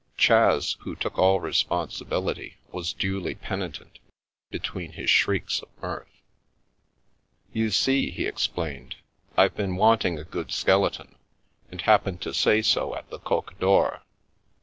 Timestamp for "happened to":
11.81-12.33